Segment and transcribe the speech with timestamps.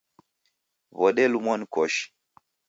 [0.99, 2.05] Wodelumwa ni koshi